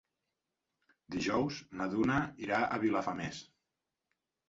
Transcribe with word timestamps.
Dijous 1.17 1.61
na 1.83 1.89
Duna 1.93 2.19
irà 2.49 2.65
a 2.73 2.83
Vilafamés. 2.89 3.47